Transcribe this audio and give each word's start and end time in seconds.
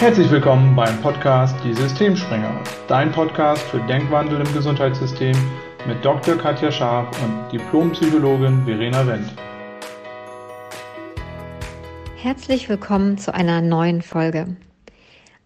Herzlich 0.00 0.30
willkommen 0.30 0.76
beim 0.76 1.02
Podcast 1.02 1.56
Die 1.64 1.74
Systemspringer, 1.74 2.62
dein 2.86 3.10
Podcast 3.10 3.62
für 3.62 3.80
Denkwandel 3.80 4.40
im 4.40 4.54
Gesundheitssystem 4.54 5.36
mit 5.88 6.04
Dr. 6.04 6.36
Katja 6.36 6.70
Scharf 6.70 7.20
und 7.20 7.50
Diplompsychologin 7.50 8.64
Verena 8.64 9.04
Wendt. 9.04 9.34
Herzlich 12.14 12.68
willkommen 12.68 13.18
zu 13.18 13.34
einer 13.34 13.60
neuen 13.60 14.00
Folge. 14.00 14.56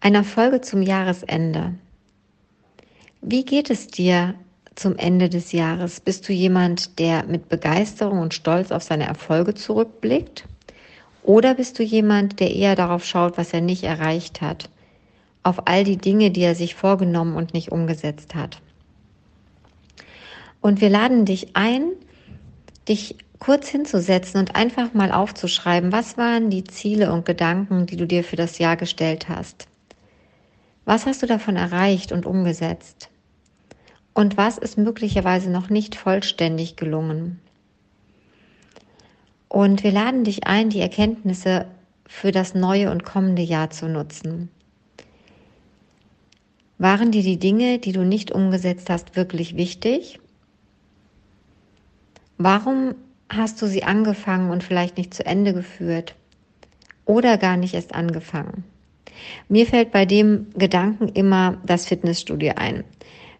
Einer 0.01 0.23
Folge 0.23 0.61
zum 0.61 0.83
Jahresende. 0.83 1.73
Wie 3.21 3.45
geht 3.45 3.71
es 3.71 3.87
dir 3.87 4.35
zum 4.75 4.97
Ende 4.97 5.29
des 5.29 5.51
Jahres? 5.51 5.99
Bist 5.99 6.29
du 6.29 6.33
jemand, 6.33 6.99
der 6.99 7.25
mit 7.25 7.49
Begeisterung 7.49 8.19
und 8.19 8.35
Stolz 8.35 8.71
auf 8.71 8.83
seine 8.83 9.07
Erfolge 9.07 9.55
zurückblickt? 9.55 10.45
Oder 11.23 11.55
bist 11.55 11.79
du 11.79 11.83
jemand, 11.83 12.39
der 12.39 12.53
eher 12.53 12.75
darauf 12.75 13.05
schaut, 13.05 13.37
was 13.37 13.53
er 13.53 13.61
nicht 13.61 13.83
erreicht 13.83 14.41
hat? 14.41 14.69
Auf 15.41 15.67
all 15.67 15.83
die 15.83 15.97
Dinge, 15.97 16.31
die 16.31 16.41
er 16.41 16.55
sich 16.55 16.75
vorgenommen 16.75 17.35
und 17.35 17.53
nicht 17.53 17.71
umgesetzt 17.71 18.35
hat? 18.35 18.61
Und 20.61 20.81
wir 20.81 20.89
laden 20.89 21.25
dich 21.25 21.55
ein, 21.55 21.91
dich 22.87 23.17
kurz 23.39 23.67
hinzusetzen 23.67 24.39
und 24.39 24.55
einfach 24.55 24.93
mal 24.93 25.11
aufzuschreiben, 25.11 25.91
was 25.91 26.17
waren 26.17 26.49
die 26.49 26.63
Ziele 26.63 27.11
und 27.11 27.25
Gedanken, 27.25 27.85
die 27.85 27.97
du 27.97 28.07
dir 28.07 28.23
für 28.23 28.37
das 28.37 28.57
Jahr 28.57 28.77
gestellt 28.77 29.27
hast? 29.27 29.67
Was 30.85 31.05
hast 31.05 31.21
du 31.23 31.27
davon 31.27 31.55
erreicht 31.55 32.11
und 32.11 32.25
umgesetzt? 32.25 33.09
Und 34.13 34.37
was 34.37 34.57
ist 34.57 34.77
möglicherweise 34.77 35.49
noch 35.49 35.69
nicht 35.69 35.95
vollständig 35.95 36.75
gelungen? 36.75 37.39
Und 39.53 39.83
wir 39.83 39.91
laden 39.91 40.23
dich 40.23 40.47
ein, 40.47 40.71
die 40.71 40.79
Erkenntnisse 40.79 41.67
für 42.07 42.31
das 42.31 42.55
neue 42.55 42.89
und 42.89 43.05
kommende 43.05 43.43
Jahr 43.43 43.69
zu 43.69 43.87
nutzen. 43.87 44.49
Waren 46.79 47.11
dir 47.11 47.21
die 47.21 47.37
Dinge, 47.37 47.77
die 47.77 47.91
du 47.91 48.03
nicht 48.03 48.31
umgesetzt 48.31 48.89
hast, 48.89 49.15
wirklich 49.15 49.55
wichtig? 49.55 50.19
Warum 52.39 52.95
hast 53.29 53.61
du 53.61 53.67
sie 53.67 53.83
angefangen 53.83 54.49
und 54.49 54.63
vielleicht 54.63 54.97
nicht 54.97 55.13
zu 55.13 55.23
Ende 55.23 55.53
geführt? 55.53 56.15
Oder 57.05 57.37
gar 57.37 57.55
nicht 57.55 57.75
erst 57.75 57.93
angefangen? 57.93 58.63
Mir 59.49 59.67
fällt 59.67 59.91
bei 59.91 60.07
dem 60.07 60.47
Gedanken 60.55 61.09
immer 61.09 61.61
das 61.63 61.85
Fitnessstudio 61.85 62.53
ein. 62.55 62.85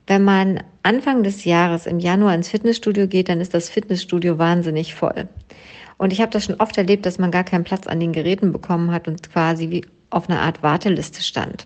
Wenn 0.06 0.24
man 0.24 0.62
Anfang 0.84 1.24
des 1.24 1.44
Jahres 1.44 1.88
im 1.88 1.98
Januar 1.98 2.36
ins 2.36 2.50
Fitnessstudio 2.50 3.08
geht, 3.08 3.30
dann 3.30 3.42
ist 3.42 3.56
das 3.56 3.72
Fitnessstudio 3.72 4.38
wahnsinnig 4.38 4.94
voll. 4.94 5.28
Und 5.98 6.14
ich 6.14 6.22
habe 6.22 6.32
das 6.32 6.46
schon 6.46 6.60
oft 6.60 6.78
erlebt, 6.78 7.06
dass 7.06 7.20
man 7.20 7.32
gar 7.32 7.44
keinen 7.44 7.64
Platz 7.64 7.88
an 7.88 8.00
den 8.00 8.14
Geräten 8.14 8.52
bekommen 8.52 8.92
hat 8.92 9.08
und 9.08 9.32
quasi 9.32 9.70
wie 9.70 9.86
auf 10.10 10.30
einer 10.30 10.42
Art 10.42 10.64
Warteliste 10.64 11.22
stand. 11.22 11.66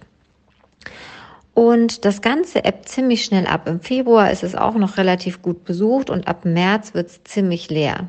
Und 1.54 2.06
das 2.06 2.22
Ganze 2.22 2.64
ebbt 2.66 2.88
ziemlich 2.88 3.26
schnell 3.26 3.48
ab. 3.48 3.68
Im 3.68 3.80
Februar 3.80 4.32
ist 4.32 4.44
es 4.44 4.56
auch 4.56 4.76
noch 4.76 4.98
relativ 4.98 5.42
gut 5.42 5.64
besucht 5.64 6.10
und 6.10 6.28
ab 6.28 6.46
März 6.46 6.94
wird 6.94 7.08
es 7.08 7.24
ziemlich 7.24 7.70
leer. 7.70 8.08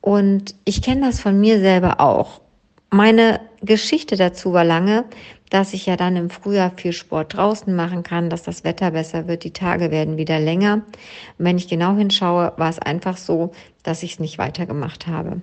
Und 0.00 0.54
ich 0.64 0.82
kenne 0.82 1.06
das 1.06 1.20
von 1.20 1.40
mir 1.40 1.60
selber 1.60 2.00
auch. 2.00 2.40
Meine 2.90 3.40
Geschichte 3.62 4.16
dazu 4.16 4.52
war 4.52 4.64
lange, 4.64 5.04
dass 5.50 5.72
ich 5.72 5.86
ja 5.86 5.96
dann 5.96 6.16
im 6.16 6.30
Frühjahr 6.30 6.72
viel 6.76 6.92
Sport 6.92 7.36
draußen 7.36 7.74
machen 7.74 8.02
kann, 8.02 8.30
dass 8.30 8.42
das 8.42 8.64
Wetter 8.64 8.90
besser 8.90 9.28
wird, 9.28 9.44
die 9.44 9.52
Tage 9.52 9.90
werden 9.90 10.16
wieder 10.16 10.40
länger. 10.40 10.82
Und 11.38 11.44
wenn 11.44 11.58
ich 11.58 11.68
genau 11.68 11.96
hinschaue, 11.96 12.52
war 12.56 12.70
es 12.70 12.78
einfach 12.78 13.16
so, 13.16 13.52
dass 13.82 14.02
ich 14.02 14.14
es 14.14 14.20
nicht 14.20 14.38
weitergemacht 14.38 15.06
habe. 15.06 15.40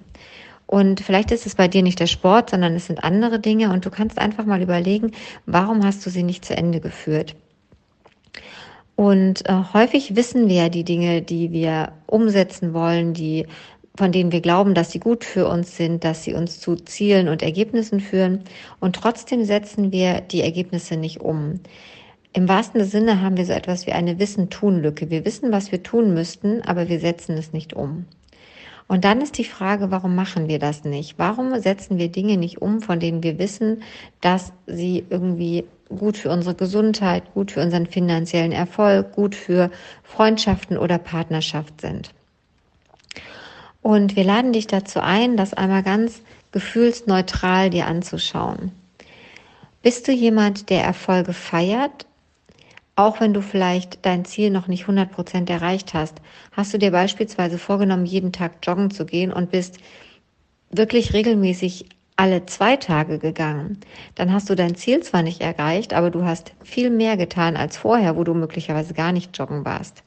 Und 0.65 1.01
vielleicht 1.01 1.31
ist 1.31 1.45
es 1.45 1.55
bei 1.55 1.67
dir 1.67 1.83
nicht 1.83 1.99
der 1.99 2.07
Sport, 2.07 2.49
sondern 2.49 2.73
es 2.75 2.87
sind 2.87 3.03
andere 3.03 3.39
Dinge 3.39 3.71
und 3.71 3.85
du 3.85 3.89
kannst 3.89 4.17
einfach 4.17 4.45
mal 4.45 4.61
überlegen, 4.61 5.11
warum 5.45 5.83
hast 5.85 6.05
du 6.05 6.09
sie 6.09 6.23
nicht 6.23 6.45
zu 6.45 6.55
Ende 6.55 6.79
geführt? 6.79 7.35
Und 8.95 9.47
äh, 9.49 9.53
häufig 9.73 10.15
wissen 10.15 10.47
wir 10.47 10.55
ja 10.55 10.69
die 10.69 10.83
Dinge, 10.83 11.21
die 11.21 11.51
wir 11.51 11.93
umsetzen 12.05 12.73
wollen, 12.73 13.13
die 13.13 13.47
von 13.95 14.11
denen 14.11 14.31
wir 14.31 14.41
glauben, 14.41 14.73
dass 14.73 14.91
sie 14.91 14.99
gut 14.99 15.23
für 15.23 15.47
uns 15.47 15.77
sind, 15.77 16.03
dass 16.03 16.23
sie 16.23 16.33
uns 16.33 16.59
zu 16.59 16.75
Zielen 16.75 17.27
und 17.27 17.43
Ergebnissen 17.43 17.99
führen. 17.99 18.41
Und 18.79 18.95
trotzdem 18.95 19.43
setzen 19.43 19.91
wir 19.91 20.21
die 20.21 20.41
Ergebnisse 20.41 20.97
nicht 20.97 21.21
um. 21.21 21.59
Im 22.33 22.49
wahrsten 22.49 22.83
Sinne 22.85 23.21
haben 23.21 23.37
wir 23.37 23.45
so 23.45 23.53
etwas 23.53 23.85
wie 23.85 23.91
eine 23.91 24.17
Wissen-Tun-Lücke. 24.17 25.11
Wir 25.11 25.23
wissen, 25.25 25.51
was 25.51 25.71
wir 25.71 25.83
tun 25.83 26.15
müssten, 26.15 26.63
aber 26.63 26.89
wir 26.89 26.99
setzen 26.99 27.37
es 27.37 27.53
nicht 27.53 27.73
um. 27.73 28.05
Und 28.87 29.05
dann 29.05 29.21
ist 29.21 29.37
die 29.37 29.43
Frage, 29.43 29.91
warum 29.91 30.15
machen 30.15 30.47
wir 30.47 30.57
das 30.57 30.83
nicht? 30.83 31.19
Warum 31.19 31.57
setzen 31.59 31.99
wir 31.99 32.09
Dinge 32.09 32.37
nicht 32.37 32.61
um, 32.61 32.81
von 32.81 32.99
denen 32.99 33.21
wir 33.21 33.37
wissen, 33.37 33.83
dass 34.21 34.51
sie 34.65 35.05
irgendwie 35.09 35.65
gut 35.89 36.17
für 36.17 36.31
unsere 36.31 36.55
Gesundheit, 36.55 37.31
gut 37.35 37.51
für 37.51 37.61
unseren 37.61 37.85
finanziellen 37.85 38.51
Erfolg, 38.51 39.13
gut 39.13 39.35
für 39.35 39.69
Freundschaften 40.01 40.77
oder 40.79 40.97
Partnerschaft 40.97 41.79
sind? 41.81 42.13
Und 43.83 44.15
wir 44.15 44.23
laden 44.23 44.53
dich 44.53 44.65
dazu 44.65 45.01
ein, 45.01 45.37
das 45.37 45.53
einmal 45.53 45.83
ganz 45.83 46.21
gefühlsneutral 46.51 47.69
dir 47.69 47.85
anzuschauen. 47.85 48.71
Bist 49.81 50.07
du 50.07 50.13
jemand, 50.13 50.69
der 50.69 50.83
Erfolge 50.83 51.33
feiert, 51.33 52.05
auch 52.95 53.19
wenn 53.19 53.33
du 53.33 53.41
vielleicht 53.41 54.05
dein 54.05 54.23
Ziel 54.23 54.51
noch 54.51 54.67
nicht 54.67 54.83
100 54.83 55.11
Prozent 55.11 55.49
erreicht 55.49 55.93
hast? 55.93 56.15
Hast 56.53 56.73
du 56.73 56.77
dir 56.77 56.91
beispielsweise 56.91 57.57
vorgenommen, 57.57 58.05
jeden 58.05 58.31
Tag 58.31 58.53
joggen 58.63 58.89
zu 58.89 59.05
gehen 59.05 59.33
und 59.33 59.51
bist 59.51 59.79
wirklich 60.71 61.13
regelmäßig 61.13 61.85
alle 62.15 62.45
zwei 62.45 62.77
Tage 62.77 63.19
gegangen, 63.19 63.79
dann 64.15 64.31
hast 64.31 64.49
du 64.49 64.55
dein 64.55 64.75
Ziel 64.75 65.01
zwar 65.01 65.23
nicht 65.23 65.41
erreicht, 65.41 65.93
aber 65.93 66.09
du 66.09 66.23
hast 66.23 66.53
viel 66.63 66.89
mehr 66.89 67.17
getan 67.17 67.57
als 67.57 67.75
vorher, 67.75 68.15
wo 68.15 68.23
du 68.23 68.33
möglicherweise 68.33 68.93
gar 68.93 69.11
nicht 69.11 69.37
joggen 69.37 69.65
warst. 69.65 70.03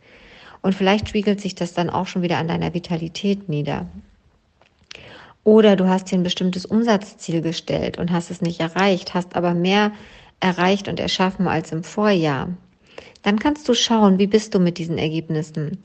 Und 0.62 0.74
vielleicht 0.74 1.08
spiegelt 1.08 1.40
sich 1.40 1.54
das 1.54 1.74
dann 1.74 1.90
auch 1.90 2.06
schon 2.06 2.22
wieder 2.22 2.38
an 2.38 2.48
deiner 2.48 2.74
Vitalität 2.74 3.48
nieder. 3.48 3.86
Oder 5.44 5.76
du 5.76 5.88
hast 5.88 6.10
dir 6.10 6.18
ein 6.18 6.24
bestimmtes 6.24 6.66
Umsatzziel 6.66 7.40
gestellt 7.40 7.98
und 7.98 8.10
hast 8.10 8.30
es 8.30 8.42
nicht 8.42 8.60
erreicht, 8.60 9.14
hast 9.14 9.36
aber 9.36 9.54
mehr 9.54 9.92
erreicht 10.40 10.88
und 10.88 10.98
erschaffen 10.98 11.46
als 11.46 11.70
im 11.70 11.84
Vorjahr. 11.84 12.48
Dann 13.22 13.38
kannst 13.38 13.68
du 13.68 13.74
schauen, 13.74 14.18
wie 14.18 14.26
bist 14.26 14.54
du 14.54 14.58
mit 14.58 14.78
diesen 14.78 14.98
Ergebnissen? 14.98 15.78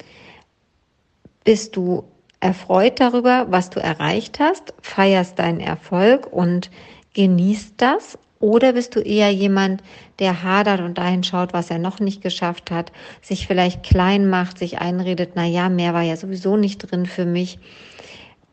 Bist 1.44 1.76
du 1.76 2.04
erfreut 2.40 3.00
darüber, 3.00 3.48
was 3.50 3.70
du 3.70 3.80
erreicht 3.80 4.40
hast, 4.40 4.74
feierst 4.82 5.40
deinen 5.40 5.60
Erfolg 5.60 6.32
und 6.32 6.72
genießt 7.14 7.76
das 7.78 8.18
oder 8.42 8.74
bist 8.74 8.96
du 8.96 9.00
eher 9.00 9.32
jemand, 9.32 9.82
der 10.20 10.44
hadert 10.44 10.82
und 10.82 10.98
dahin 10.98 11.24
schaut, 11.24 11.54
was 11.54 11.70
er 11.72 11.80
noch 11.80 12.00
nicht 12.00 12.22
geschafft 12.22 12.72
hat, 12.72 12.92
sich 13.22 13.48
vielleicht 13.48 13.84
klein 13.84 14.30
macht, 14.30 14.58
sich 14.58 14.80
einredet, 14.80 15.32
na 15.36 15.46
ja, 15.46 15.70
mehr 15.70 15.94
war 15.94 16.02
ja 16.02 16.18
sowieso 16.18 16.58
nicht 16.58 16.80
drin 16.80 17.06
für 17.06 17.26
mich. 17.26 17.60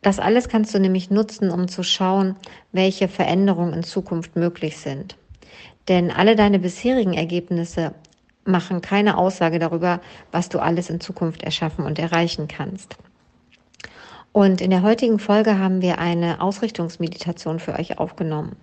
Das 0.03 0.21
alles 0.21 0.49
kannst 0.49 0.75
du 0.75 0.79
nämlich 0.79 1.11
nutzen, 1.11 1.51
um 1.51 1.67
zu 1.67 1.83
schauen, 1.83 2.37
welche 2.71 3.09
Veränderungen 3.09 3.75
in 3.75 3.83
Zukunft 3.83 4.37
möglich 4.37 4.77
sind. 4.77 5.17
Denn 5.89 6.11
alle 6.11 6.37
deine 6.37 6.59
bisherigen 6.59 7.15
Ergebnisse 7.15 7.95
machen 8.45 8.81
keine 8.81 9.19
Aussage 9.19 9.59
darüber, 9.59 10.01
was 10.33 10.49
du 10.49 10.59
alles 10.59 10.91
in 10.91 11.01
Zukunft 11.01 11.43
erschaffen 11.43 11.85
und 11.85 11.99
erreichen 11.99 12.47
kannst. 12.47 12.97
Und 14.33 14.61
in 14.61 14.71
der 14.71 14.83
heutigen 14.83 15.19
Folge 15.19 15.59
haben 15.59 15.83
wir 15.83 15.99
eine 15.99 16.41
Ausrichtungsmeditation 16.41 17.59
für 17.59 17.79
euch 17.79 17.99
aufgenommen. 17.99 18.57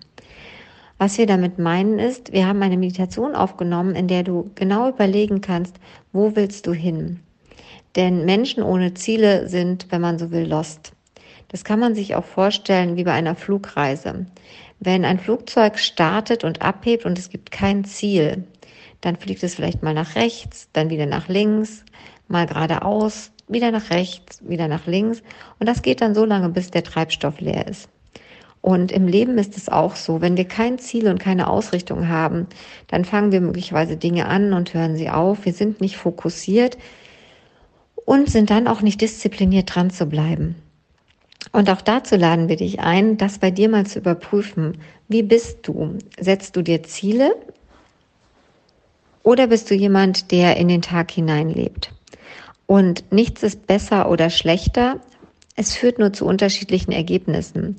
Was 0.98 1.18
wir 1.18 1.26
damit 1.26 1.58
meinen 1.58 1.98
ist, 1.98 2.32
wir 2.32 2.46
haben 2.46 2.62
eine 2.62 2.78
Meditation 2.78 3.34
aufgenommen, 3.34 3.94
in 3.94 4.08
der 4.08 4.22
du 4.22 4.50
genau 4.54 4.88
überlegen 4.88 5.42
kannst, 5.42 5.76
wo 6.12 6.34
willst 6.36 6.66
du 6.66 6.72
hin? 6.72 7.20
Denn 7.96 8.24
Menschen 8.24 8.62
ohne 8.62 8.94
Ziele 8.94 9.48
sind, 9.48 9.86
wenn 9.90 10.00
man 10.00 10.18
so 10.18 10.30
will, 10.30 10.46
lost. 10.46 10.92
Das 11.48 11.64
kann 11.64 11.80
man 11.80 11.94
sich 11.94 12.14
auch 12.14 12.24
vorstellen 12.24 12.96
wie 12.96 13.04
bei 13.04 13.12
einer 13.12 13.36
Flugreise. 13.36 14.26
Wenn 14.80 15.04
ein 15.04 15.18
Flugzeug 15.18 15.78
startet 15.78 16.44
und 16.44 16.62
abhebt 16.62 17.04
und 17.04 17.18
es 17.18 17.28
gibt 17.28 17.50
kein 17.50 17.84
Ziel, 17.84 18.44
dann 19.02 19.16
fliegt 19.16 19.42
es 19.42 19.54
vielleicht 19.54 19.82
mal 19.82 19.94
nach 19.94 20.16
rechts, 20.16 20.68
dann 20.72 20.90
wieder 20.90 21.06
nach 21.06 21.28
links, 21.28 21.84
mal 22.28 22.46
geradeaus, 22.46 23.32
wieder 23.48 23.70
nach 23.70 23.90
rechts, 23.90 24.42
wieder 24.46 24.66
nach 24.66 24.86
links. 24.86 25.22
Und 25.58 25.66
das 25.66 25.82
geht 25.82 26.00
dann 26.00 26.14
so 26.14 26.24
lange, 26.24 26.48
bis 26.48 26.70
der 26.70 26.84
Treibstoff 26.84 27.40
leer 27.40 27.66
ist. 27.66 27.88
Und 28.66 28.90
im 28.90 29.06
Leben 29.06 29.38
ist 29.38 29.56
es 29.56 29.68
auch 29.68 29.94
so, 29.94 30.20
wenn 30.20 30.36
wir 30.36 30.44
kein 30.44 30.80
Ziel 30.80 31.06
und 31.06 31.20
keine 31.20 31.48
Ausrichtung 31.48 32.08
haben, 32.08 32.48
dann 32.88 33.04
fangen 33.04 33.30
wir 33.30 33.40
möglicherweise 33.40 33.96
Dinge 33.96 34.26
an 34.26 34.52
und 34.52 34.74
hören 34.74 34.96
sie 34.96 35.08
auf. 35.08 35.44
Wir 35.44 35.52
sind 35.52 35.80
nicht 35.80 35.96
fokussiert 35.96 36.76
und 37.94 38.28
sind 38.28 38.50
dann 38.50 38.66
auch 38.66 38.80
nicht 38.80 39.00
diszipliniert 39.00 39.72
dran 39.72 39.90
zu 39.90 40.06
bleiben. 40.06 40.56
Und 41.52 41.70
auch 41.70 41.80
dazu 41.80 42.16
laden 42.16 42.48
wir 42.48 42.56
dich 42.56 42.80
ein, 42.80 43.18
das 43.18 43.38
bei 43.38 43.52
dir 43.52 43.68
mal 43.68 43.86
zu 43.86 44.00
überprüfen. 44.00 44.78
Wie 45.06 45.22
bist 45.22 45.58
du? 45.62 45.98
Setzt 46.18 46.56
du 46.56 46.62
dir 46.62 46.82
Ziele 46.82 47.36
oder 49.22 49.46
bist 49.46 49.70
du 49.70 49.76
jemand, 49.76 50.32
der 50.32 50.56
in 50.56 50.66
den 50.66 50.82
Tag 50.82 51.12
hineinlebt? 51.12 51.92
Und 52.66 53.12
nichts 53.12 53.44
ist 53.44 53.68
besser 53.68 54.10
oder 54.10 54.28
schlechter. 54.28 54.98
Es 55.54 55.76
führt 55.76 56.00
nur 56.00 56.12
zu 56.12 56.26
unterschiedlichen 56.26 56.90
Ergebnissen. 56.90 57.78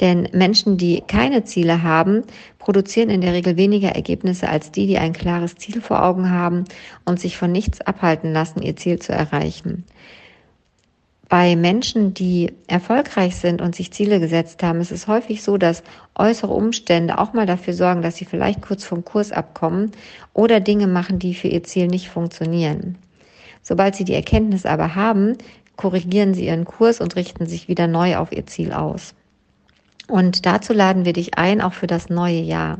Denn 0.00 0.28
Menschen, 0.32 0.76
die 0.76 1.02
keine 1.06 1.44
Ziele 1.44 1.82
haben, 1.82 2.24
produzieren 2.58 3.08
in 3.08 3.20
der 3.22 3.32
Regel 3.32 3.56
weniger 3.56 3.90
Ergebnisse 3.90 4.48
als 4.48 4.70
die, 4.70 4.86
die 4.86 4.98
ein 4.98 5.12
klares 5.12 5.56
Ziel 5.56 5.80
vor 5.80 6.02
Augen 6.02 6.30
haben 6.30 6.64
und 7.04 7.18
sich 7.18 7.36
von 7.36 7.50
nichts 7.50 7.80
abhalten 7.80 8.32
lassen, 8.32 8.62
ihr 8.62 8.76
Ziel 8.76 8.98
zu 8.98 9.12
erreichen. 9.12 9.84
Bei 11.28 11.56
Menschen, 11.56 12.14
die 12.14 12.52
erfolgreich 12.68 13.34
sind 13.34 13.60
und 13.60 13.74
sich 13.74 13.90
Ziele 13.90 14.20
gesetzt 14.20 14.62
haben, 14.62 14.80
ist 14.80 14.92
es 14.92 15.08
häufig 15.08 15.42
so, 15.42 15.56
dass 15.58 15.82
äußere 16.14 16.52
Umstände 16.52 17.18
auch 17.18 17.32
mal 17.32 17.46
dafür 17.46 17.74
sorgen, 17.74 18.02
dass 18.02 18.14
sie 18.14 18.26
vielleicht 18.26 18.62
kurz 18.62 18.84
vom 18.84 19.04
Kurs 19.04 19.32
abkommen 19.32 19.90
oder 20.34 20.60
Dinge 20.60 20.86
machen, 20.86 21.18
die 21.18 21.34
für 21.34 21.48
ihr 21.48 21.64
Ziel 21.64 21.88
nicht 21.88 22.10
funktionieren. 22.10 22.96
Sobald 23.62 23.96
sie 23.96 24.04
die 24.04 24.14
Erkenntnis 24.14 24.66
aber 24.66 24.94
haben, 24.94 25.36
korrigieren 25.74 26.32
sie 26.32 26.46
ihren 26.46 26.64
Kurs 26.64 27.00
und 27.00 27.16
richten 27.16 27.46
sich 27.46 27.66
wieder 27.66 27.88
neu 27.88 28.18
auf 28.18 28.30
ihr 28.30 28.46
Ziel 28.46 28.72
aus. 28.72 29.15
Und 30.08 30.46
dazu 30.46 30.72
laden 30.72 31.04
wir 31.04 31.12
dich 31.12 31.36
ein, 31.38 31.60
auch 31.60 31.72
für 31.72 31.86
das 31.86 32.08
neue 32.08 32.40
Jahr. 32.40 32.78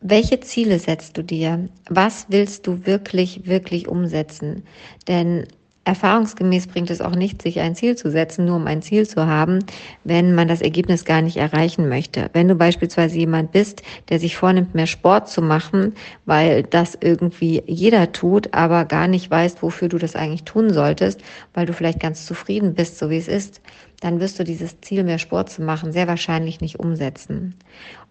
Welche 0.00 0.38
Ziele 0.40 0.78
setzt 0.78 1.16
du 1.16 1.24
dir? 1.24 1.68
Was 1.88 2.26
willst 2.28 2.66
du 2.66 2.86
wirklich, 2.86 3.46
wirklich 3.46 3.88
umsetzen? 3.88 4.62
Denn 5.08 5.46
Erfahrungsgemäß 5.88 6.66
bringt 6.66 6.90
es 6.90 7.00
auch 7.00 7.14
nicht, 7.14 7.40
sich 7.40 7.60
ein 7.60 7.74
Ziel 7.74 7.96
zu 7.96 8.10
setzen, 8.10 8.44
nur 8.44 8.56
um 8.56 8.66
ein 8.66 8.82
Ziel 8.82 9.08
zu 9.08 9.26
haben, 9.26 9.60
wenn 10.04 10.34
man 10.34 10.46
das 10.46 10.60
Ergebnis 10.60 11.06
gar 11.06 11.22
nicht 11.22 11.38
erreichen 11.38 11.88
möchte. 11.88 12.28
Wenn 12.34 12.46
du 12.46 12.54
beispielsweise 12.54 13.16
jemand 13.16 13.52
bist, 13.52 13.82
der 14.10 14.20
sich 14.20 14.36
vornimmt, 14.36 14.74
mehr 14.74 14.86
Sport 14.86 15.30
zu 15.30 15.40
machen, 15.40 15.94
weil 16.26 16.62
das 16.62 16.98
irgendwie 17.00 17.62
jeder 17.66 18.12
tut, 18.12 18.52
aber 18.52 18.84
gar 18.84 19.08
nicht 19.08 19.30
weißt, 19.30 19.62
wofür 19.62 19.88
du 19.88 19.96
das 19.96 20.14
eigentlich 20.14 20.44
tun 20.44 20.74
solltest, 20.74 21.22
weil 21.54 21.64
du 21.64 21.72
vielleicht 21.72 22.00
ganz 22.00 22.26
zufrieden 22.26 22.74
bist, 22.74 22.98
so 22.98 23.08
wie 23.08 23.16
es 23.16 23.26
ist, 23.26 23.62
dann 24.00 24.20
wirst 24.20 24.38
du 24.38 24.44
dieses 24.44 24.80
Ziel, 24.82 25.04
mehr 25.04 25.18
Sport 25.18 25.48
zu 25.48 25.62
machen, 25.62 25.92
sehr 25.92 26.06
wahrscheinlich 26.06 26.60
nicht 26.60 26.78
umsetzen. 26.78 27.54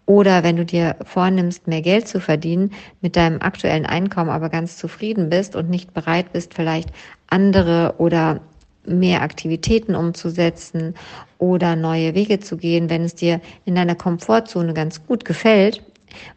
Oder 0.08 0.42
wenn 0.42 0.56
du 0.56 0.64
dir 0.64 0.96
vornimmst, 1.04 1.66
mehr 1.66 1.82
Geld 1.82 2.08
zu 2.08 2.18
verdienen, 2.18 2.70
mit 3.02 3.14
deinem 3.14 3.42
aktuellen 3.42 3.84
Einkommen 3.84 4.30
aber 4.30 4.48
ganz 4.48 4.78
zufrieden 4.78 5.28
bist 5.28 5.54
und 5.54 5.68
nicht 5.68 5.92
bereit 5.92 6.32
bist, 6.32 6.54
vielleicht 6.54 6.88
andere 7.26 7.94
oder 7.98 8.40
mehr 8.86 9.20
Aktivitäten 9.20 9.94
umzusetzen 9.94 10.94
oder 11.36 11.76
neue 11.76 12.14
Wege 12.14 12.40
zu 12.40 12.56
gehen, 12.56 12.88
wenn 12.88 13.02
es 13.02 13.16
dir 13.16 13.42
in 13.66 13.74
deiner 13.74 13.96
Komfortzone 13.96 14.72
ganz 14.72 15.04
gut 15.04 15.26
gefällt, 15.26 15.84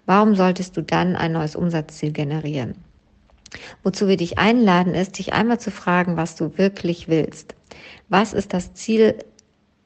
warum 0.06 0.36
solltest 0.36 0.76
du 0.76 0.84
dann 0.84 1.16
ein 1.16 1.32
neues 1.32 1.56
Umsatzziel 1.56 2.12
generieren? 2.12 2.76
Wozu 3.84 4.10
wir 4.10 4.18
dich 4.18 4.38
einladen, 4.38 4.94
ist, 4.94 5.18
dich 5.18 5.32
einmal 5.32 5.62
zu 5.62 5.72
fragen, 5.72 6.18
was 6.18 6.36
du 6.36 6.58
wirklich 6.58 7.08
willst. 7.08 7.56
Was 8.10 8.34
ist 8.34 8.54
das 8.54 8.74
Ziel, 8.74 9.16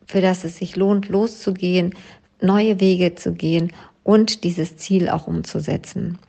für 0.07 0.21
das 0.21 0.43
es 0.43 0.57
sich 0.57 0.75
lohnt, 0.75 1.07
loszugehen, 1.07 1.93
neue 2.41 2.79
Wege 2.79 3.15
zu 3.15 3.33
gehen 3.33 3.71
und 4.03 4.43
dieses 4.43 4.77
Ziel 4.77 5.09
auch 5.09 5.27
umzusetzen. 5.27 6.19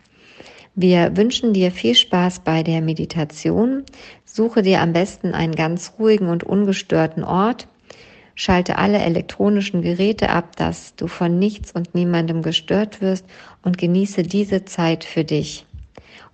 Wir 0.74 1.16
wünschen 1.16 1.54
dir 1.54 1.70
viel 1.70 1.94
Spaß 1.94 2.40
bei 2.40 2.62
der 2.62 2.82
Meditation. 2.82 3.84
Suche 4.24 4.60
dir 4.60 4.82
am 4.82 4.92
besten 4.92 5.32
einen 5.32 5.54
ganz 5.54 5.94
ruhigen 5.98 6.28
und 6.28 6.44
ungestörten 6.44 7.24
Ort. 7.24 7.66
Schalte 8.34 8.76
alle 8.76 8.98
elektronischen 8.98 9.80
Geräte 9.80 10.28
ab, 10.28 10.54
dass 10.56 10.94
du 10.94 11.06
von 11.06 11.38
nichts 11.38 11.72
und 11.72 11.94
niemandem 11.94 12.42
gestört 12.42 13.00
wirst 13.00 13.24
und 13.62 13.78
genieße 13.78 14.22
diese 14.22 14.66
Zeit 14.66 15.04
für 15.04 15.24
dich. 15.24 15.64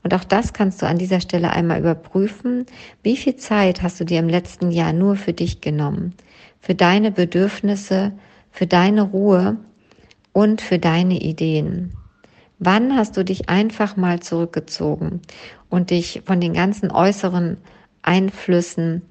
Und 0.03 0.15
auch 0.15 0.25
das 0.25 0.53
kannst 0.53 0.83
du 0.83 0.87
an 0.87 0.99
dieser 0.99 1.21
Stelle 1.21 1.51
einmal 1.51 1.79
überprüfen. 1.79 2.67
Wie 3.05 3.17
viel 3.17 3.37
Zeit 3.37 3.83
hast 3.83 4.01
du 4.01 4.05
dir 4.05 4.19
im 4.19 4.29
letzten 4.29 4.73
Jahr 4.73 4.93
nur 4.93 5.15
für 5.15 5.33
dich 5.33 5.61
genommen? 5.61 6.15
Für 6.61 6.75
deine 6.75 7.13
Bedürfnisse, 7.13 8.13
für 8.53 8.67
deine 8.67 9.03
Ruhe 9.03 9.57
und 10.33 10.61
für 10.61 10.79
deine 10.79 11.21
Ideen. 11.21 11.97
Wann 12.59 12.95
hast 12.95 13.17
du 13.17 13.25
dich 13.25 13.49
einfach 13.49 13.97
mal 13.97 14.21
zurückgezogen 14.21 15.21
und 15.69 15.91
dich 15.91 16.23
von 16.25 16.41
den 16.41 16.53
ganzen 16.53 16.93
äußeren 16.93 17.57
Einflüssen 18.03 19.03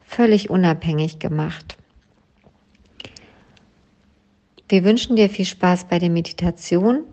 völlig 0.00 0.48
unabhängig 0.48 1.18
gemacht? 1.18 1.76
Wir 4.68 4.84
wünschen 4.84 5.16
dir 5.16 5.28
viel 5.28 5.44
Spaß 5.44 5.84
bei 5.88 5.98
der 5.98 6.08
Meditation 6.08 7.04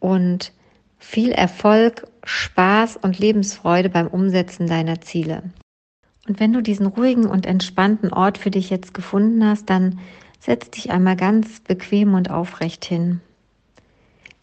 und 0.00 0.52
viel 0.98 1.30
Erfolg, 1.30 2.08
Spaß 2.24 2.96
und 2.96 3.18
Lebensfreude 3.20 3.88
beim 3.88 4.08
Umsetzen 4.08 4.66
deiner 4.66 5.00
Ziele. 5.00 5.44
Und 6.26 6.40
wenn 6.40 6.52
du 6.52 6.60
diesen 6.60 6.86
ruhigen 6.86 7.26
und 7.26 7.46
entspannten 7.46 8.12
Ort 8.12 8.38
für 8.38 8.50
dich 8.50 8.70
jetzt 8.70 8.94
gefunden 8.94 9.44
hast, 9.46 9.70
dann 9.70 10.00
Setz 10.40 10.70
dich 10.70 10.90
einmal 10.90 11.16
ganz 11.16 11.60
bequem 11.60 12.14
und 12.14 12.30
aufrecht 12.30 12.84
hin. 12.84 13.20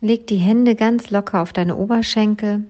Leg 0.02 0.28
die 0.28 0.38
Hände 0.38 0.76
ganz 0.76 1.12
locker 1.12 1.42
auf 1.42 1.54
deine 1.54 1.78
Oberschenkel 1.78 2.66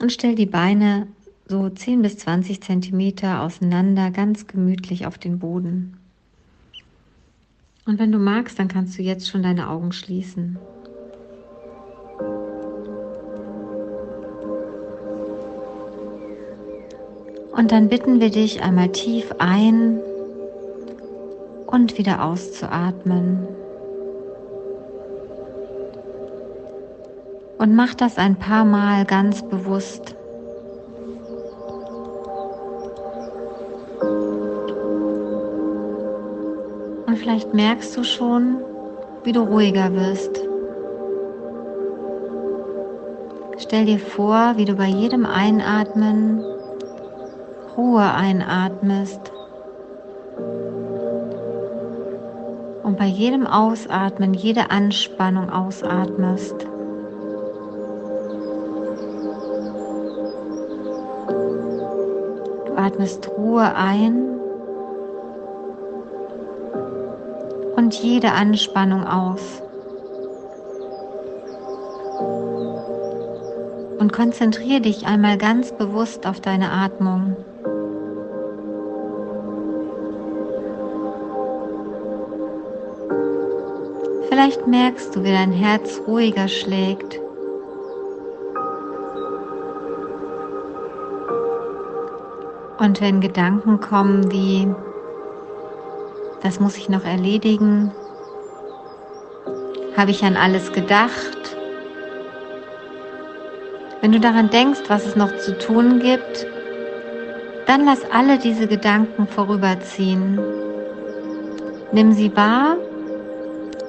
und 0.00 0.10
stell 0.10 0.34
die 0.34 0.46
Beine 0.46 1.06
so 1.46 1.68
10 1.68 2.02
bis 2.02 2.18
20 2.18 2.60
Zentimeter 2.60 3.42
auseinander 3.42 4.10
ganz 4.10 4.46
gemütlich 4.46 5.06
auf 5.06 5.18
den 5.18 5.38
Boden. 5.38 5.96
Und 7.86 7.98
wenn 7.98 8.12
du 8.12 8.18
magst, 8.18 8.58
dann 8.58 8.68
kannst 8.68 8.98
du 8.98 9.02
jetzt 9.02 9.28
schon 9.28 9.42
deine 9.42 9.68
Augen 9.68 9.92
schließen. 9.92 10.58
Und 17.52 17.72
dann 17.72 17.88
bitten 17.88 18.20
wir 18.20 18.30
dich 18.30 18.62
einmal 18.62 18.90
tief 18.90 19.34
ein 19.38 20.00
und 21.70 21.98
wieder 21.98 22.24
auszuatmen. 22.24 23.46
Und 27.58 27.74
mach 27.74 27.94
das 27.94 28.16
ein 28.18 28.36
paar 28.36 28.64
Mal 28.64 29.04
ganz 29.04 29.42
bewusst. 29.42 30.14
Und 37.06 37.16
vielleicht 37.16 37.52
merkst 37.52 37.96
du 37.96 38.04
schon, 38.04 38.56
wie 39.24 39.32
du 39.32 39.40
ruhiger 39.40 39.92
wirst. 39.94 40.40
Stell 43.58 43.84
dir 43.84 43.98
vor, 43.98 44.54
wie 44.56 44.64
du 44.64 44.74
bei 44.74 44.86
jedem 44.86 45.26
Einatmen 45.26 46.42
Ruhe 47.76 48.02
einatmest 48.02 49.32
und 52.90 52.96
bei 52.96 53.06
jedem 53.06 53.46
Ausatmen 53.46 54.34
jede 54.34 54.72
Anspannung 54.72 55.48
ausatmest. 55.48 56.56
Du 62.66 62.74
atmest 62.76 63.30
Ruhe 63.38 63.76
ein 63.76 64.40
und 67.76 67.94
jede 67.94 68.32
Anspannung 68.32 69.06
aus. 69.06 69.62
Und 74.00 74.12
konzentriere 74.12 74.80
dich 74.80 75.06
einmal 75.06 75.38
ganz 75.38 75.70
bewusst 75.70 76.26
auf 76.26 76.40
deine 76.40 76.72
Atmung. 76.72 77.36
Vielleicht 84.40 84.66
merkst 84.66 85.14
du, 85.14 85.22
wie 85.22 85.32
dein 85.32 85.52
Herz 85.52 86.00
ruhiger 86.06 86.48
schlägt. 86.48 87.20
Und 92.78 93.02
wenn 93.02 93.20
Gedanken 93.20 93.80
kommen 93.80 94.32
wie, 94.32 94.66
das 96.42 96.58
muss 96.58 96.78
ich 96.78 96.88
noch 96.88 97.04
erledigen, 97.04 97.92
habe 99.94 100.10
ich 100.10 100.24
an 100.24 100.38
alles 100.38 100.72
gedacht. 100.72 101.54
Wenn 104.00 104.12
du 104.12 104.20
daran 104.20 104.48
denkst, 104.48 104.84
was 104.88 105.04
es 105.04 105.16
noch 105.16 105.36
zu 105.36 105.58
tun 105.58 105.98
gibt, 105.98 106.46
dann 107.66 107.84
lass 107.84 108.10
alle 108.10 108.38
diese 108.38 108.66
Gedanken 108.66 109.26
vorüberziehen. 109.26 110.40
Nimm 111.92 112.12
sie 112.12 112.34
wahr 112.34 112.78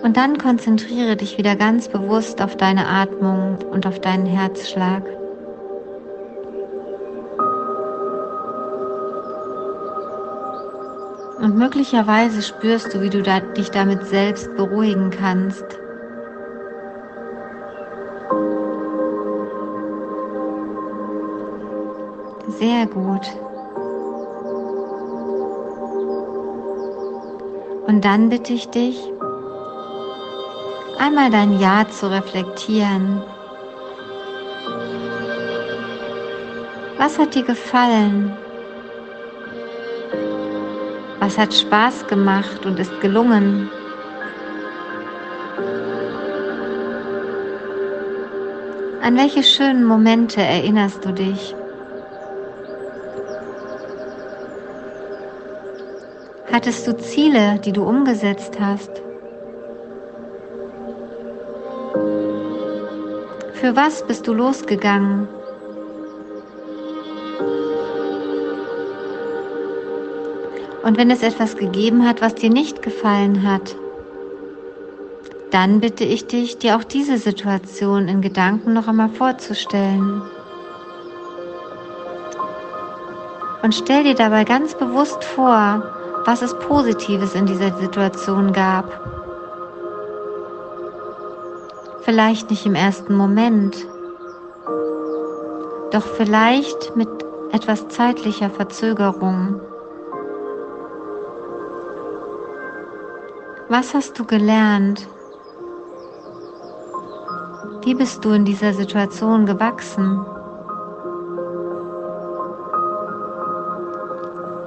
und 0.03 0.17
dann 0.17 0.37
konzentriere 0.37 1.15
dich 1.15 1.37
wieder 1.37 1.55
ganz 1.55 1.87
bewusst 1.87 2.41
auf 2.41 2.55
deine 2.57 2.87
Atmung 2.87 3.57
und 3.71 3.85
auf 3.85 3.99
deinen 3.99 4.25
Herzschlag. 4.25 5.03
Und 11.39 11.57
möglicherweise 11.57 12.41
spürst 12.41 12.93
du, 12.93 13.01
wie 13.01 13.09
du 13.09 13.23
dich 13.23 13.71
damit 13.71 14.05
selbst 14.05 14.55
beruhigen 14.55 15.09
kannst. 15.09 15.65
Sehr 22.59 22.85
gut. 22.85 23.27
Und 27.87 28.05
dann 28.05 28.29
bitte 28.29 28.53
ich 28.53 28.69
dich, 28.69 29.11
einmal 31.01 31.31
dein 31.31 31.59
Ja 31.59 31.87
zu 31.89 32.11
reflektieren. 32.11 33.23
Was 36.97 37.17
hat 37.17 37.33
dir 37.33 37.43
gefallen? 37.43 38.37
Was 41.19 41.39
hat 41.39 41.53
Spaß 41.53 42.05
gemacht 42.05 42.65
und 42.65 42.79
ist 42.79 43.01
gelungen? 43.01 43.69
An 49.01 49.17
welche 49.17 49.41
schönen 49.41 49.83
Momente 49.83 50.41
erinnerst 50.41 51.03
du 51.03 51.11
dich? 51.11 51.55
Hattest 56.51 56.85
du 56.85 56.95
Ziele, 56.97 57.59
die 57.65 57.71
du 57.71 57.83
umgesetzt 57.83 58.59
hast? 58.59 58.90
Für 63.71 63.77
was 63.77 64.05
bist 64.05 64.27
du 64.27 64.33
losgegangen? 64.33 65.29
Und 70.83 70.97
wenn 70.97 71.09
es 71.09 71.23
etwas 71.23 71.55
gegeben 71.55 72.05
hat, 72.05 72.21
was 72.21 72.35
dir 72.35 72.49
nicht 72.49 72.81
gefallen 72.81 73.49
hat, 73.49 73.77
dann 75.51 75.79
bitte 75.79 76.03
ich 76.03 76.27
dich, 76.27 76.57
dir 76.57 76.75
auch 76.75 76.83
diese 76.83 77.17
Situation 77.17 78.09
in 78.09 78.19
Gedanken 78.19 78.73
noch 78.73 78.89
einmal 78.89 79.07
vorzustellen. 79.07 80.21
Und 83.61 83.73
stell 83.73 84.03
dir 84.03 84.15
dabei 84.15 84.43
ganz 84.43 84.75
bewusst 84.75 85.23
vor, 85.23 85.81
was 86.25 86.41
es 86.41 86.53
Positives 86.59 87.35
in 87.35 87.45
dieser 87.45 87.73
Situation 87.77 88.51
gab. 88.51 89.20
Vielleicht 92.01 92.49
nicht 92.49 92.65
im 92.65 92.73
ersten 92.73 93.15
Moment, 93.15 93.87
doch 95.91 96.03
vielleicht 96.03 96.95
mit 96.95 97.09
etwas 97.51 97.87
zeitlicher 97.89 98.49
Verzögerung. 98.49 99.61
Was 103.69 103.93
hast 103.93 104.17
du 104.17 104.25
gelernt? 104.25 105.07
Wie 107.83 107.93
bist 107.93 108.25
du 108.25 108.31
in 108.31 108.45
dieser 108.45 108.73
Situation 108.73 109.45
gewachsen? 109.45 110.25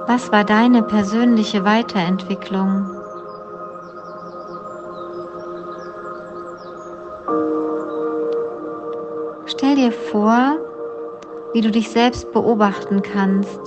Was 0.07 0.31
war 0.31 0.43
deine 0.43 0.83
persönliche 0.83 1.65
Weiterentwicklung? 1.65 2.94
Vor, 10.15 10.57
wie 11.51 11.59
du 11.59 11.71
dich 11.71 11.89
selbst 11.89 12.31
beobachten 12.31 13.01
kannst. 13.01 13.59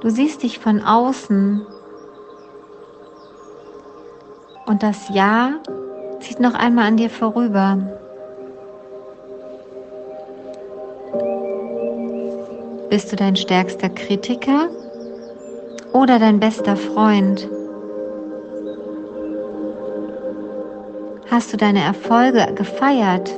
Du 0.00 0.08
siehst 0.08 0.42
dich 0.42 0.58
von 0.58 0.82
außen 0.82 1.66
und 4.64 4.82
das 4.82 5.10
Ja 5.10 5.60
zieht 6.20 6.40
noch 6.40 6.54
einmal 6.54 6.86
an 6.86 6.96
dir 6.96 7.10
vorüber. 7.10 7.76
Bist 12.88 13.12
du 13.12 13.16
dein 13.16 13.36
stärkster 13.36 13.90
Kritiker 13.90 14.70
oder 15.92 16.18
dein 16.18 16.40
bester 16.40 16.76
Freund? 16.76 17.46
Hast 21.32 21.50
du 21.50 21.56
deine 21.56 21.82
Erfolge 21.82 22.46
gefeiert? 22.54 23.30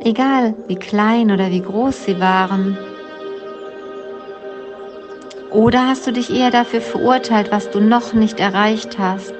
Egal 0.00 0.54
wie 0.66 0.74
klein 0.74 1.30
oder 1.30 1.52
wie 1.52 1.60
groß 1.60 2.06
sie 2.06 2.18
waren. 2.18 2.76
Oder 5.52 5.86
hast 5.86 6.04
du 6.08 6.12
dich 6.12 6.34
eher 6.34 6.50
dafür 6.50 6.80
verurteilt, 6.80 7.52
was 7.52 7.70
du 7.70 7.78
noch 7.78 8.12
nicht 8.12 8.40
erreicht 8.40 8.98
hast? 8.98 9.34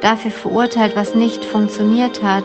Dafür 0.00 0.30
verurteilt, 0.30 0.94
was 0.94 1.16
nicht 1.16 1.44
funktioniert 1.44 2.22
hat? 2.22 2.44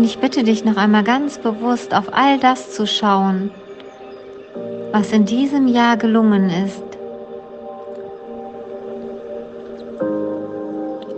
Und 0.00 0.06
ich 0.06 0.18
bitte 0.18 0.44
dich 0.44 0.64
noch 0.64 0.78
einmal 0.78 1.04
ganz 1.04 1.36
bewusst 1.36 1.92
auf 1.92 2.06
all 2.14 2.38
das 2.38 2.70
zu 2.70 2.86
schauen, 2.86 3.50
was 4.92 5.12
in 5.12 5.26
diesem 5.26 5.68
Jahr 5.68 5.98
gelungen 5.98 6.48
ist. 6.48 6.82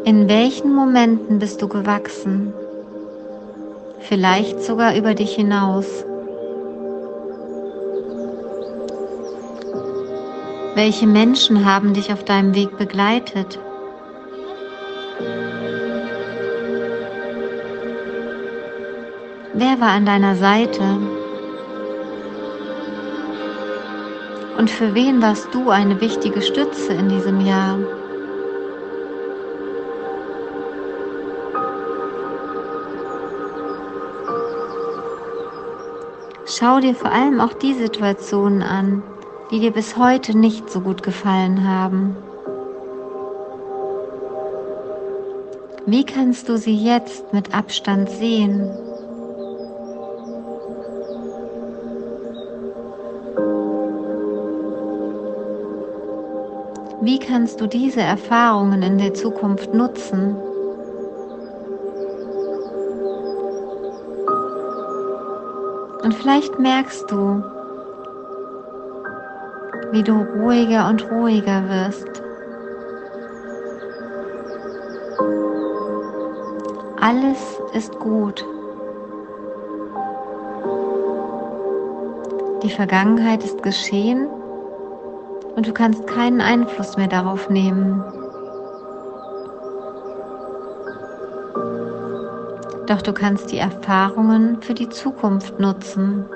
In 0.04 0.28
welchen 0.28 0.74
Momenten 0.74 1.38
bist 1.38 1.62
du 1.62 1.68
gewachsen? 1.68 2.52
Vielleicht 4.00 4.60
sogar 4.64 4.96
über 4.96 5.14
dich 5.14 5.36
hinaus. 5.36 6.04
Welche 10.74 11.06
Menschen 11.06 11.64
haben 11.64 11.94
dich 11.94 12.12
auf 12.12 12.24
deinem 12.24 12.52
Weg 12.56 12.76
begleitet? 12.78 13.60
Wer 19.64 19.80
war 19.80 19.90
an 19.90 20.04
deiner 20.04 20.34
Seite? 20.34 20.82
Und 24.58 24.68
für 24.68 24.92
wen 24.92 25.22
warst 25.22 25.54
du 25.54 25.70
eine 25.70 26.00
wichtige 26.00 26.42
Stütze 26.42 26.92
in 26.94 27.08
diesem 27.08 27.40
Jahr? 27.40 27.78
Schau 36.44 36.80
dir 36.80 36.96
vor 36.96 37.12
allem 37.12 37.40
auch 37.40 37.52
die 37.52 37.74
Situationen 37.74 38.62
an, 38.64 39.04
die 39.52 39.60
dir 39.60 39.70
bis 39.70 39.96
heute 39.96 40.36
nicht 40.36 40.70
so 40.70 40.80
gut 40.80 41.04
gefallen 41.04 41.68
haben. 41.68 42.16
Wie 45.86 46.04
kannst 46.04 46.48
du 46.48 46.58
sie 46.58 46.76
jetzt 46.76 47.32
mit 47.32 47.54
Abstand 47.54 48.10
sehen? 48.10 48.68
Wie 57.04 57.18
kannst 57.18 57.60
du 57.60 57.66
diese 57.66 58.00
Erfahrungen 58.00 58.80
in 58.84 58.96
der 58.96 59.12
Zukunft 59.12 59.74
nutzen? 59.74 60.36
Und 66.04 66.14
vielleicht 66.14 66.60
merkst 66.60 67.10
du, 67.10 67.42
wie 69.90 70.04
du 70.04 70.12
ruhiger 70.12 70.88
und 70.88 71.10
ruhiger 71.10 71.68
wirst. 71.68 72.22
Alles 77.00 77.60
ist 77.74 77.98
gut. 77.98 78.46
Die 82.62 82.70
Vergangenheit 82.70 83.42
ist 83.42 83.60
geschehen 83.64 84.28
und 85.54 85.66
du 85.66 85.72
kannst 85.72 86.06
keinen 86.06 86.40
Einfluss 86.40 86.96
mehr 86.96 87.08
darauf 87.08 87.50
nehmen. 87.50 88.02
Doch 92.86 93.00
du 93.02 93.12
kannst 93.12 93.52
die 93.52 93.58
Erfahrungen 93.58 94.60
für 94.60 94.74
die 94.74 94.88
Zukunft 94.88 95.58
nutzen. 95.58 96.26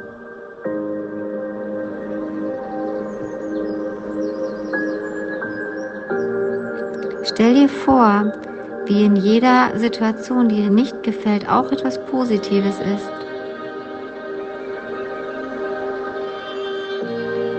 Stell 7.24 7.54
dir 7.54 7.68
vor, 7.68 8.32
wie 8.86 9.04
in 9.04 9.16
jeder 9.16 9.78
Situation, 9.78 10.48
die 10.48 10.62
dir 10.62 10.70
nicht 10.70 11.02
gefällt, 11.02 11.48
auch 11.48 11.70
etwas 11.72 12.02
Positives 12.06 12.78
ist. 12.78 13.15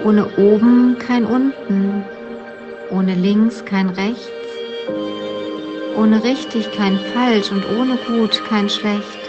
Ohne 0.08 0.26
oben 0.38 0.98
kein 1.00 1.26
unten, 1.26 2.06
ohne 2.90 3.14
links 3.14 3.66
kein 3.66 3.90
rechts, 3.90 4.32
ohne 5.98 6.24
richtig 6.24 6.72
kein 6.72 6.98
falsch 7.14 7.52
und 7.52 7.66
ohne 7.78 7.98
gut 8.08 8.42
kein 8.46 8.70
schlecht. 8.70 9.20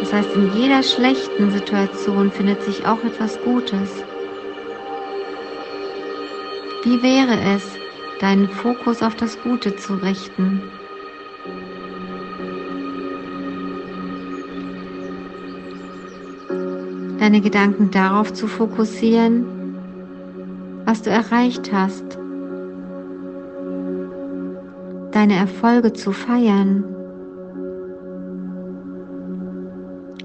Das 0.00 0.12
heißt, 0.12 0.34
in 0.34 0.60
jeder 0.60 0.82
schlechten 0.82 1.52
Situation 1.52 2.32
findet 2.32 2.60
sich 2.64 2.84
auch 2.84 3.04
etwas 3.04 3.40
Gutes. 3.42 4.02
Wie 6.82 7.00
wäre 7.00 7.38
es, 7.54 7.62
deinen 8.20 8.48
Fokus 8.48 9.04
auf 9.04 9.14
das 9.14 9.40
Gute 9.40 9.76
zu 9.76 9.94
richten. 9.94 10.62
Deine 17.26 17.40
Gedanken 17.40 17.90
darauf 17.90 18.32
zu 18.32 18.46
fokussieren, 18.46 19.74
was 20.84 21.02
du 21.02 21.10
erreicht 21.10 21.72
hast. 21.72 22.04
Deine 25.10 25.34
Erfolge 25.34 25.92
zu 25.92 26.12
feiern. 26.12 26.84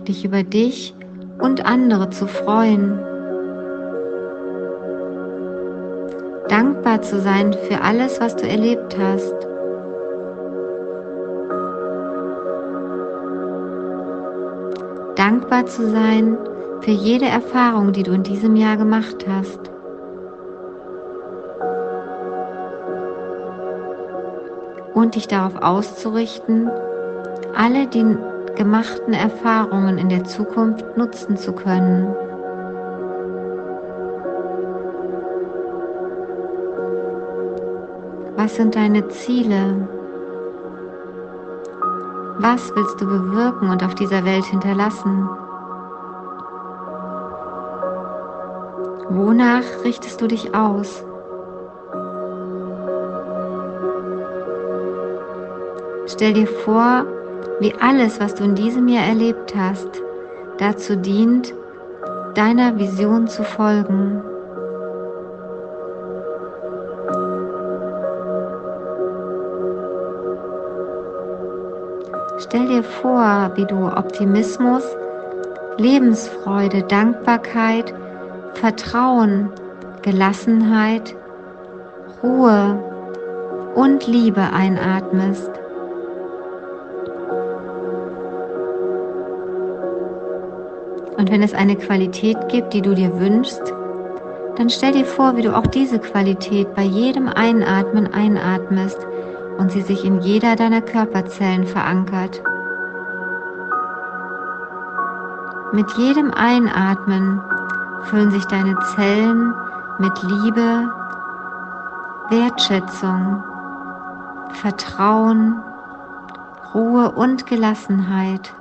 Dich 0.07 0.23
über 0.23 0.43
dich 0.43 0.93
und 1.39 1.65
andere 1.65 2.11
zu 2.11 2.27
freuen. 2.27 2.99
Dankbar 6.49 7.01
zu 7.01 7.19
sein 7.19 7.53
für 7.67 7.81
alles, 7.81 8.21
was 8.21 8.35
du 8.35 8.47
erlebt 8.47 8.95
hast. 8.99 9.33
Dankbar 15.15 15.65
zu 15.65 15.89
sein 15.89 16.37
für 16.81 16.91
jede 16.91 17.25
Erfahrung, 17.25 17.93
die 17.93 18.03
du 18.03 18.11
in 18.11 18.23
diesem 18.23 18.55
Jahr 18.55 18.75
gemacht 18.75 19.25
hast. 19.27 19.59
Und 24.93 25.15
dich 25.15 25.27
darauf 25.27 25.55
auszurichten, 25.61 26.69
alle 27.55 27.87
die 27.87 28.17
gemachten 28.55 29.13
Erfahrungen 29.13 29.97
in 29.97 30.09
der 30.09 30.23
Zukunft 30.23 30.97
nutzen 30.97 31.37
zu 31.37 31.53
können. 31.53 32.13
Was 38.35 38.55
sind 38.55 38.75
deine 38.75 39.07
Ziele? 39.09 39.87
Was 42.39 42.75
willst 42.75 42.99
du 42.99 43.05
bewirken 43.05 43.69
und 43.69 43.83
auf 43.83 43.93
dieser 43.93 44.25
Welt 44.25 44.45
hinterlassen? 44.45 45.29
Wonach 49.13 49.83
richtest 49.83 50.21
du 50.21 50.27
dich 50.27 50.55
aus? 50.55 51.03
Stell 56.07 56.31
dir 56.31 56.47
vor, 56.47 57.05
wie 57.59 57.73
alles, 57.81 58.21
was 58.21 58.35
du 58.35 58.45
in 58.45 58.55
diesem 58.55 58.87
Jahr 58.87 59.05
erlebt 59.05 59.53
hast, 59.53 59.89
dazu 60.59 60.95
dient, 60.95 61.53
deiner 62.35 62.79
Vision 62.79 63.27
zu 63.27 63.43
folgen. 63.43 64.23
Stell 72.37 72.65
dir 72.67 72.83
vor, 72.83 73.51
wie 73.55 73.65
du 73.65 73.87
Optimismus, 73.87 74.83
Lebensfreude, 75.77 76.83
Dankbarkeit, 76.83 77.93
Vertrauen, 78.61 79.49
Gelassenheit, 80.03 81.15
Ruhe 82.21 82.77
und 83.73 84.05
Liebe 84.05 84.53
einatmest. 84.53 85.49
Und 91.17 91.31
wenn 91.31 91.41
es 91.41 91.55
eine 91.55 91.75
Qualität 91.75 92.37
gibt, 92.49 92.73
die 92.73 92.83
du 92.83 92.93
dir 92.93 93.19
wünschst, 93.19 93.73
dann 94.57 94.69
stell 94.69 94.91
dir 94.91 95.05
vor, 95.05 95.35
wie 95.37 95.41
du 95.41 95.57
auch 95.57 95.65
diese 95.65 95.97
Qualität 95.97 96.71
bei 96.75 96.83
jedem 96.83 97.29
Einatmen 97.29 98.13
einatmest 98.13 98.99
und 99.57 99.71
sie 99.71 99.81
sich 99.81 100.05
in 100.05 100.21
jeder 100.21 100.55
deiner 100.55 100.81
Körperzellen 100.81 101.65
verankert. 101.65 102.43
Mit 105.73 105.89
jedem 105.97 106.31
Einatmen 106.31 107.41
füllen 108.03 108.31
sich 108.31 108.45
deine 108.45 108.75
Zellen 108.95 109.53
mit 109.99 110.23
Liebe, 110.23 110.89
Wertschätzung, 112.29 113.43
Vertrauen, 114.53 115.61
Ruhe 116.73 117.11
und 117.11 117.45
Gelassenheit. 117.45 118.53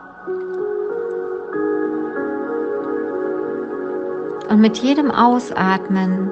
Und 4.49 4.61
mit 4.61 4.79
jedem 4.79 5.11
Ausatmen 5.11 6.31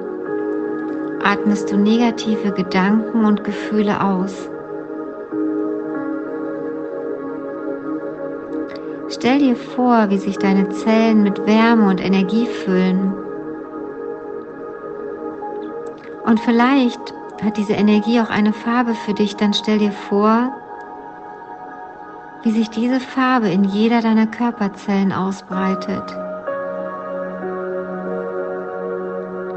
atmest 1.22 1.70
du 1.70 1.76
negative 1.76 2.52
Gedanken 2.52 3.24
und 3.24 3.44
Gefühle 3.44 4.02
aus. 4.02 4.50
Stell 9.18 9.40
dir 9.40 9.56
vor, 9.56 10.10
wie 10.10 10.18
sich 10.18 10.38
deine 10.38 10.68
Zellen 10.68 11.24
mit 11.24 11.44
Wärme 11.44 11.88
und 11.88 12.00
Energie 12.00 12.46
füllen. 12.46 13.12
Und 16.24 16.38
vielleicht 16.38 17.00
hat 17.42 17.56
diese 17.56 17.72
Energie 17.72 18.20
auch 18.20 18.30
eine 18.30 18.52
Farbe 18.52 18.94
für 18.94 19.14
dich, 19.14 19.34
dann 19.34 19.54
stell 19.54 19.78
dir 19.78 19.90
vor, 19.90 20.52
wie 22.44 22.52
sich 22.52 22.70
diese 22.70 23.00
Farbe 23.00 23.48
in 23.48 23.64
jeder 23.64 24.02
deiner 24.02 24.28
Körperzellen 24.28 25.12
ausbreitet. 25.12 26.16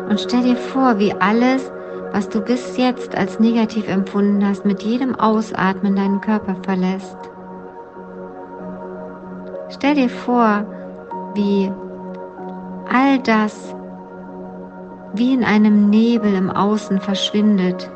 Und 0.10 0.20
stell 0.20 0.42
dir 0.42 0.56
vor, 0.56 0.98
wie 0.98 1.14
alles, 1.14 1.72
was 2.12 2.28
du 2.30 2.42
bis 2.42 2.78
jetzt 2.78 3.16
als 3.16 3.40
negativ 3.40 3.88
empfunden 3.88 4.44
hast, 4.44 4.66
mit 4.66 4.82
jedem 4.82 5.14
Ausatmen 5.14 5.96
deinen 5.96 6.20
Körper 6.20 6.56
verlässt. 6.64 7.31
Stell 9.82 9.96
dir 9.96 10.10
vor, 10.10 10.64
wie 11.34 11.72
all 12.88 13.18
das 13.18 13.76
wie 15.16 15.34
in 15.34 15.44
einem 15.44 15.90
Nebel 15.90 16.36
im 16.36 16.52
Außen 16.52 17.02
verschwindet. 17.02 17.90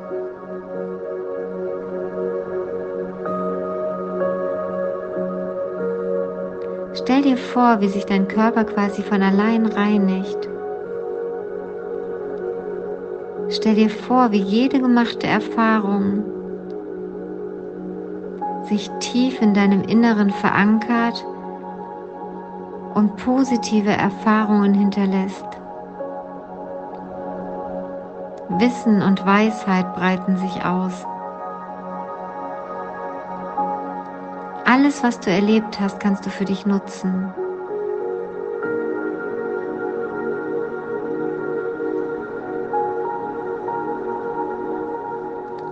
Stell 6.95 7.21
dir 7.21 7.37
vor, 7.37 7.81
wie 7.81 7.87
sich 7.87 8.07
dein 8.07 8.27
Körper 8.27 8.63
quasi 8.63 9.03
von 9.03 9.21
allein 9.21 9.67
reinigt. 9.67 10.49
Stell 13.49 13.75
dir 13.75 13.91
vor, 13.91 14.31
wie 14.31 14.41
jede 14.41 14.79
gemachte 14.79 15.27
Erfahrung 15.27 16.23
sich 18.69 18.89
tief 18.99 19.39
in 19.39 19.53
deinem 19.53 19.83
Inneren 19.83 20.31
verankert 20.31 21.23
und 22.95 23.17
positive 23.17 23.91
Erfahrungen 23.91 24.73
hinterlässt. 24.73 25.45
Wissen 28.57 29.01
und 29.01 29.25
Weisheit 29.25 29.93
breiten 29.95 30.37
sich 30.37 30.65
aus. 30.65 31.05
Alles, 34.65 35.03
was 35.03 35.19
du 35.19 35.29
erlebt 35.29 35.79
hast, 35.79 35.99
kannst 35.99 36.25
du 36.25 36.29
für 36.29 36.45
dich 36.45 36.65
nutzen. 36.65 37.33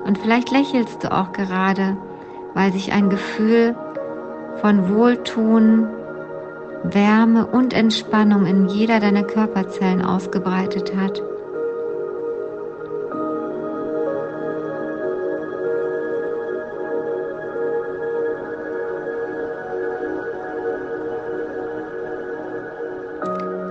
Und 0.06 0.18
vielleicht 0.18 0.52
lächelst 0.52 1.04
du 1.04 1.12
auch 1.12 1.32
gerade, 1.32 1.96
weil 2.54 2.74
sich 2.74 2.92
ein 2.92 3.10
Gefühl 3.10 3.76
von 4.60 4.94
Wohltun, 4.94 5.88
Wärme 6.84 7.46
und 7.48 7.74
Entspannung 7.74 8.46
in 8.46 8.68
jeder 8.68 9.00
deiner 9.00 9.24
Körperzellen 9.24 10.02
ausgebreitet 10.02 10.96
hat. 10.96 11.22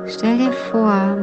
Stell 0.06 0.38
dir 0.38 0.52
vor, 0.52 1.16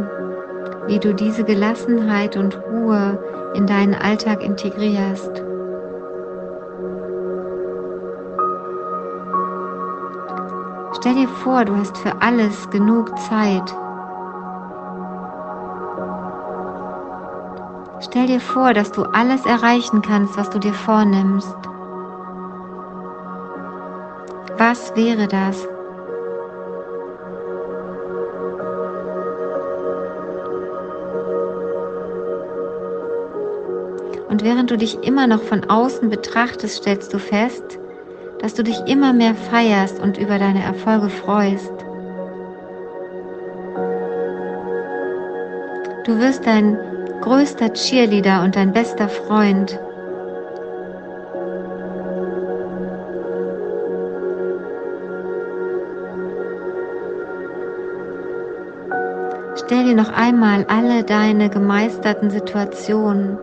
wie 0.88 1.00
du 1.00 1.14
diese 1.14 1.44
Gelassenheit 1.44 2.38
und 2.38 2.58
Ruhe 2.58 3.52
in 3.56 3.66
deinen 3.66 3.96
Alltag 3.96 4.44
integrierst. 4.44 5.49
Stell 11.00 11.16
dir 11.16 11.30
vor, 11.30 11.64
du 11.64 11.78
hast 11.78 11.98
für 11.98 12.22
alles 12.22 12.70
genug 12.72 13.18
Zeit. 13.20 13.74
Stell 18.02 18.28
dir 18.28 18.42
vor, 18.42 18.74
dass 18.74 18.92
du 18.92 19.04
alles 19.04 19.46
erreichen 19.46 20.02
kannst, 20.02 20.38
was 20.38 20.50
du 20.50 20.60
dir 20.60 20.74
vornimmst. 20.74 21.56
Was 24.58 24.94
wäre 24.98 25.30
das? 25.30 25.66
Und 34.28 34.44
während 34.44 34.70
du 34.70 34.78
dich 34.78 35.02
immer 35.02 35.28
noch 35.28 35.44
von 35.44 35.64
außen 35.70 36.10
betrachtest, 36.10 36.76
stellst 36.76 37.14
du 37.14 37.20
fest, 37.20 37.80
dass 38.40 38.54
du 38.54 38.64
dich 38.64 38.80
immer 38.88 39.14
mehr 39.14 39.36
feierst 39.36 40.00
und 40.00 40.18
über 40.18 40.40
deine 40.40 40.64
Erfolge 40.64 41.10
freust. 41.10 41.74
Du 46.06 46.18
wirst 46.18 46.46
dein 46.48 46.78
größter 47.22 47.74
Cheerleader 47.74 48.44
und 48.44 48.56
dein 48.56 48.72
bester 48.72 49.10
Freund. 49.10 49.80
Stell 59.56 59.84
dir 59.84 59.96
noch 59.96 60.12
einmal 60.12 60.66
alle 60.68 61.04
deine 61.04 61.50
gemeisterten 61.50 62.32
Situationen, 62.32 63.38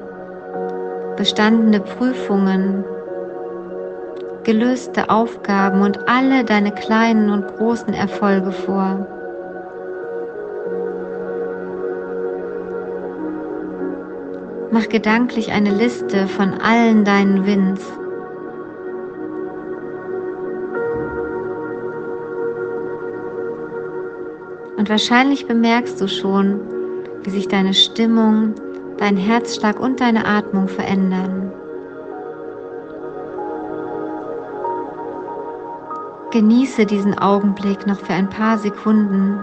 bestandene 1.16 1.78
Prüfungen, 1.80 2.84
gelöste 4.46 5.10
Aufgaben 5.10 5.82
und 5.82 6.08
alle 6.08 6.44
deine 6.44 6.72
kleinen 6.72 7.30
und 7.30 7.48
großen 7.48 7.92
Erfolge 7.92 8.52
vor. 8.52 9.04
Mach 14.70 14.88
gedanklich 14.88 15.50
eine 15.50 15.70
Liste 15.70 16.28
von 16.28 16.54
allen 16.54 17.04
deinen 17.04 17.44
Wins. 17.44 17.84
Und 24.76 24.88
wahrscheinlich 24.88 25.48
bemerkst 25.48 26.00
du 26.00 26.06
schon, 26.06 26.60
wie 27.24 27.30
sich 27.30 27.48
deine 27.48 27.74
Stimmung, 27.74 28.54
dein 28.96 29.16
Herzschlag 29.16 29.80
und 29.80 30.00
deine 30.00 30.24
Atmung 30.24 30.68
verändern. 30.68 31.52
Genieße 36.36 36.84
diesen 36.84 37.18
Augenblick 37.18 37.86
noch 37.86 37.98
für 37.98 38.12
ein 38.12 38.28
paar 38.28 38.58
Sekunden. 38.58 39.40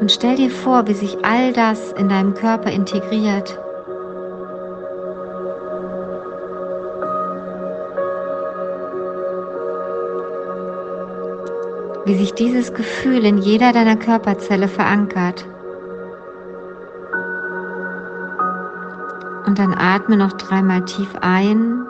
Und 0.00 0.10
stell 0.10 0.36
dir 0.36 0.50
vor, 0.50 0.86
wie 0.86 0.94
sich 0.94 1.22
all 1.26 1.52
das 1.52 1.92
in 1.92 2.08
deinem 2.08 2.32
Körper 2.32 2.70
integriert. 2.70 3.60
Wie 12.06 12.14
sich 12.14 12.32
dieses 12.32 12.72
Gefühl 12.72 13.26
in 13.26 13.36
jeder 13.36 13.74
deiner 13.74 13.96
Körperzelle 13.96 14.68
verankert. 14.68 15.46
Und 19.44 19.58
dann 19.58 19.74
atme 19.74 20.16
noch 20.16 20.32
dreimal 20.32 20.82
tief 20.86 21.10
ein 21.20 21.81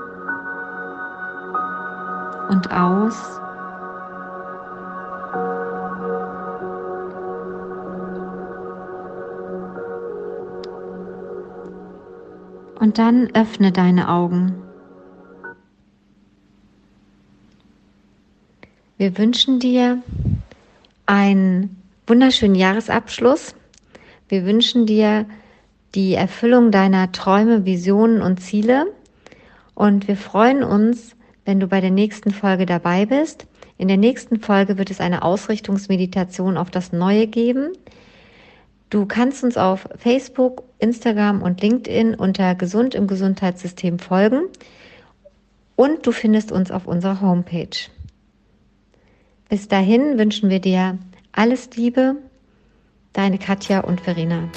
aus. 2.73 3.41
Und 12.79 12.99
dann 12.99 13.31
öffne 13.35 13.71
deine 13.71 14.09
Augen. 14.09 14.63
Wir 18.97 19.17
wünschen 19.19 19.59
dir 19.61 20.03
einen 21.07 21.83
wunderschönen 22.07 22.55
Jahresabschluss. 22.55 23.55
Wir 24.29 24.45
wünschen 24.45 24.87
dir 24.87 25.27
die 25.95 26.15
Erfüllung 26.15 26.71
deiner 26.71 27.13
Träume, 27.13 27.65
Visionen 27.65 28.23
und 28.23 28.41
Ziele. 28.41 28.87
Und 29.75 30.09
wir 30.09 30.17
freuen 30.17 30.63
uns, 30.63 31.17
wenn 31.45 31.61
du 31.61 31.67
bei 31.67 31.81
der 31.81 31.91
nächsten 31.91 32.31
Folge 32.31 32.67
dabei 32.67 33.07
bist. 33.07 33.47
In 33.79 33.89
der 33.89 33.97
nächsten 33.97 34.41
Folge 34.41 34.79
wird 34.79 34.91
es 34.91 35.01
eine 35.01 35.23
Ausrichtungsmeditation 35.23 36.57
auf 36.57 36.71
das 36.71 36.93
Neue 36.93 37.27
geben. 37.27 37.73
Du 38.91 39.07
kannst 39.07 39.43
uns 39.43 39.57
auf 39.57 39.89
Facebook, 39.97 40.65
Instagram 40.79 41.43
und 41.43 41.63
LinkedIn 41.63 42.15
unter 42.15 42.55
Gesund 42.55 42.95
im 42.95 43.07
Gesundheitssystem 43.07 43.99
folgen 43.99 44.43
und 45.77 46.07
du 46.07 46.13
findest 46.13 46.53
uns 46.53 46.71
auf 46.71 46.87
unserer 46.87 47.21
Homepage. 47.21 47.89
Bis 49.49 49.69
dahin 49.69 50.19
wünschen 50.19 50.51
wir 50.51 50.61
dir 50.61 50.99
alles 51.33 51.71
Liebe, 51.75 52.17
deine 53.13 53.39
Katja 53.39 53.81
und 53.81 54.01
Verena. 54.01 54.49